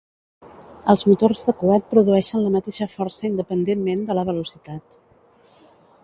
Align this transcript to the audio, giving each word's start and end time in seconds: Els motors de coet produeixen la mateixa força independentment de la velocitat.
Els 0.93 1.03
motors 1.09 1.43
de 1.49 1.53
coet 1.63 1.85
produeixen 1.91 2.41
la 2.45 2.53
mateixa 2.55 2.87
força 2.93 3.27
independentment 3.29 4.01
de 4.07 4.15
la 4.21 4.27
velocitat. 4.31 4.99